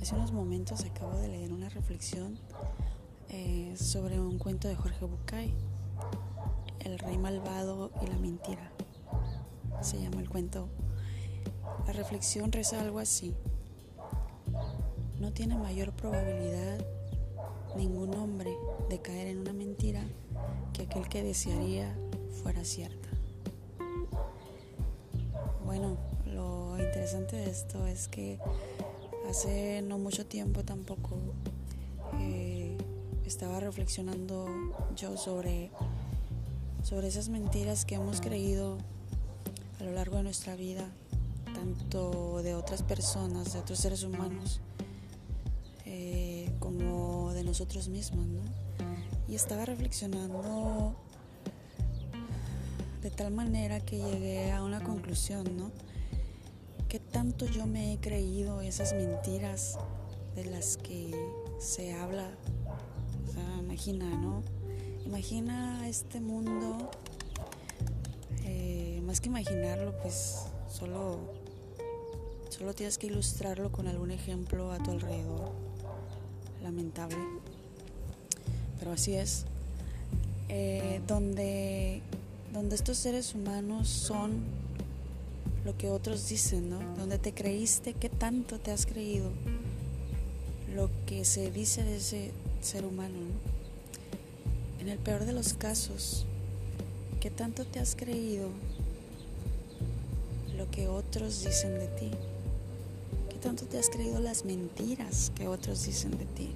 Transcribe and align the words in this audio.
Hace 0.00 0.14
unos 0.14 0.32
momentos 0.32 0.82
acabo 0.84 1.18
de 1.18 1.28
leer 1.28 1.52
una 1.52 1.68
reflexión 1.68 2.38
eh, 3.28 3.74
sobre 3.76 4.18
un 4.18 4.38
cuento 4.38 4.66
de 4.66 4.74
Jorge 4.74 5.04
Bucay, 5.04 5.52
El 6.80 6.98
rey 6.98 7.18
malvado 7.18 7.90
y 8.00 8.06
la 8.06 8.16
mentira. 8.16 8.72
Se 9.82 10.00
llama 10.00 10.22
el 10.22 10.30
cuento. 10.30 10.68
La 11.86 11.92
reflexión 11.92 12.50
reza 12.50 12.80
algo 12.80 12.98
así. 12.98 13.34
No 15.18 15.32
tiene 15.32 15.56
mayor 15.56 15.92
probabilidad 15.92 16.82
ningún 17.76 18.14
hombre 18.14 18.56
de 18.88 19.00
caer 19.00 19.26
en 19.28 19.40
una 19.40 19.52
mentira 19.52 20.02
que 20.72 20.82
aquel 20.84 21.08
que 21.10 21.22
desearía 21.22 21.94
fuera 22.42 22.64
cierta. 22.64 23.10
Bueno, 25.66 25.98
lo 26.24 26.78
interesante 26.78 27.36
de 27.36 27.50
esto 27.50 27.86
es 27.86 28.08
que 28.08 28.38
Hace 29.30 29.80
no 29.82 29.96
mucho 29.96 30.26
tiempo 30.26 30.64
tampoco 30.64 31.16
eh, 32.18 32.76
estaba 33.24 33.60
reflexionando 33.60 34.48
yo 34.96 35.16
sobre, 35.16 35.70
sobre 36.82 37.06
esas 37.06 37.28
mentiras 37.28 37.84
que 37.84 37.94
hemos 37.94 38.20
creído 38.20 38.78
a 39.78 39.84
lo 39.84 39.92
largo 39.92 40.16
de 40.16 40.24
nuestra 40.24 40.56
vida, 40.56 40.84
tanto 41.44 42.42
de 42.42 42.56
otras 42.56 42.82
personas, 42.82 43.52
de 43.52 43.60
otros 43.60 43.78
seres 43.78 44.02
humanos, 44.02 44.60
eh, 45.86 46.50
como 46.58 47.32
de 47.32 47.44
nosotros 47.44 47.86
mismos. 47.86 48.26
¿no? 48.26 48.40
Y 49.28 49.36
estaba 49.36 49.64
reflexionando 49.64 50.96
de 53.00 53.10
tal 53.12 53.32
manera 53.32 53.78
que 53.78 53.96
llegué 53.96 54.50
a 54.50 54.64
una 54.64 54.82
conclusión, 54.82 55.56
¿no? 55.56 55.70
¿Qué 56.90 56.98
tanto 56.98 57.46
yo 57.46 57.68
me 57.68 57.92
he 57.92 57.98
creído 57.98 58.62
esas 58.62 58.94
mentiras 58.94 59.78
de 60.34 60.44
las 60.44 60.76
que 60.76 61.14
se 61.60 61.94
habla? 61.94 62.28
O 63.28 63.32
sea, 63.32 63.58
imagina, 63.60 64.06
¿no? 64.06 64.42
Imagina 65.06 65.88
este 65.88 66.18
mundo, 66.18 66.90
eh, 68.44 69.00
más 69.04 69.20
que 69.20 69.28
imaginarlo, 69.28 69.96
pues 70.02 70.46
solo, 70.68 71.20
solo 72.48 72.74
tienes 72.74 72.98
que 72.98 73.06
ilustrarlo 73.06 73.70
con 73.70 73.86
algún 73.86 74.10
ejemplo 74.10 74.72
a 74.72 74.78
tu 74.78 74.90
alrededor. 74.90 75.52
Lamentable. 76.60 77.18
Pero 78.80 78.90
así 78.90 79.14
es. 79.14 79.44
Eh, 80.48 81.00
donde, 81.06 82.02
donde 82.52 82.74
estos 82.74 82.98
seres 82.98 83.32
humanos 83.36 83.86
son 83.86 84.42
lo 85.64 85.76
que 85.76 85.90
otros 85.90 86.28
dicen, 86.28 86.70
¿no? 86.70 86.78
Donde 86.96 87.18
te 87.18 87.32
creíste, 87.32 87.94
qué 87.94 88.08
tanto 88.08 88.58
te 88.58 88.72
has 88.72 88.86
creído 88.86 89.30
lo 90.74 90.90
que 91.06 91.24
se 91.24 91.50
dice 91.50 91.82
de 91.82 91.96
ese 91.96 92.30
ser 92.60 92.84
humano, 92.84 93.18
En 94.80 94.88
el 94.88 94.98
peor 94.98 95.26
de 95.26 95.32
los 95.32 95.52
casos, 95.52 96.24
qué 97.20 97.30
tanto 97.30 97.66
te 97.66 97.80
has 97.80 97.94
creído 97.94 98.48
lo 100.56 100.70
que 100.70 100.88
otros 100.88 101.44
dicen 101.44 101.74
de 101.74 101.86
ti, 101.86 102.10
qué 103.28 103.36
tanto 103.36 103.66
te 103.66 103.78
has 103.78 103.90
creído 103.90 104.20
las 104.20 104.46
mentiras 104.46 105.30
que 105.34 105.48
otros 105.48 105.84
dicen 105.84 106.16
de 106.16 106.24
ti. 106.24 106.54